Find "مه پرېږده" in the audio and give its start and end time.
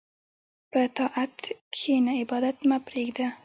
2.69-3.27